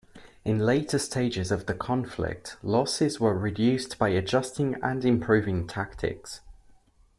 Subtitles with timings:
[0.43, 6.41] In later stages of the conflict, losses were reduced by adjusting and improving tactics.